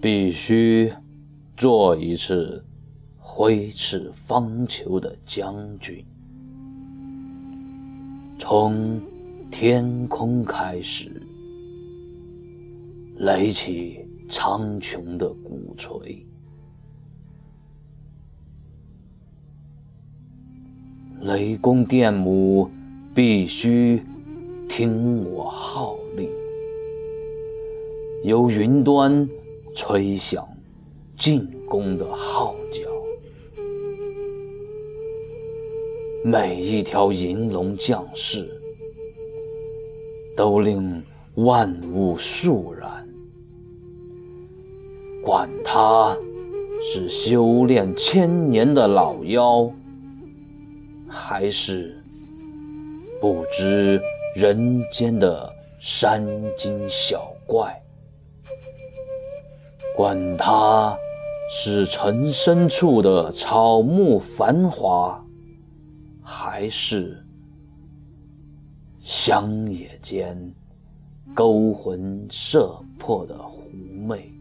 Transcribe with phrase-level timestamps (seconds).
[0.00, 0.90] 必须
[1.58, 2.64] 做一次
[3.18, 6.02] 挥斥方遒的将军，
[8.38, 8.98] 从
[9.50, 11.22] 天空开始，
[13.18, 16.26] 垒起苍穹的鼓槌。
[21.20, 22.70] 雷公电母
[23.14, 24.02] 必须
[24.66, 26.26] 听我号令，
[28.24, 29.28] 由云端
[29.82, 30.46] 吹响
[31.16, 32.82] 进攻的号角。
[36.22, 38.46] 每一条银龙将士
[40.36, 41.02] 都令
[41.36, 43.08] 万物肃然，
[45.24, 46.14] 管他
[46.82, 49.72] 是修炼千年的老妖。
[51.08, 51.96] 还是
[53.18, 53.98] 不知
[54.36, 55.50] 人间的
[55.80, 56.22] 山
[56.54, 57.79] 精小怪，
[60.00, 60.96] 管他
[61.50, 65.22] 是尘深处的草木繁华，
[66.22, 67.22] 还是
[69.04, 70.34] 乡野间
[71.34, 73.68] 勾魂摄魄的狐
[74.08, 74.32] 媚。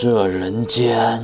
[0.00, 1.20] 这人间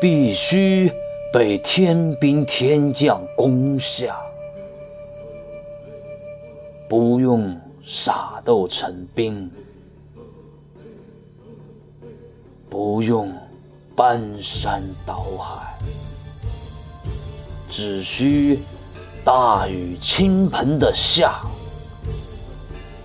[0.00, 0.90] 必须
[1.32, 4.18] 被天兵天将攻下，
[6.88, 9.50] 不用撒豆成兵，
[12.70, 13.32] 不用
[13.94, 15.78] 搬山倒海，
[17.70, 18.58] 只需
[19.24, 21.40] 大雨倾盆的下，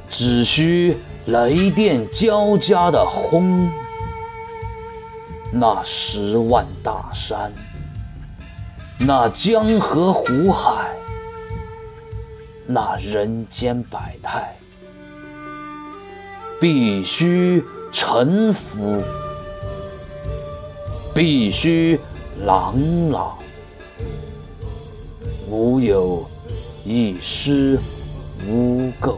[0.10, 0.98] 只需。
[1.28, 3.72] 雷电交加的轰，
[5.54, 7.50] 那十万大山，
[9.00, 10.92] 那江河湖海，
[12.66, 14.56] 那人间百态，
[16.62, 19.04] 必须臣服，
[21.14, 22.00] 必须
[22.46, 22.76] 朗
[23.12, 23.38] 朗，
[25.50, 26.26] 无有
[26.86, 27.78] 一丝
[28.48, 29.18] 污垢。